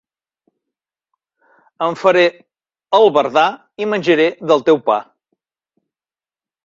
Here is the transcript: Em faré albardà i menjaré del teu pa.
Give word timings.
Em 1.87 1.97
faré 2.03 2.23
albardà 3.01 3.45
i 3.85 3.91
menjaré 3.93 4.29
del 4.53 4.65
teu 4.71 4.85
pa. 4.89 5.01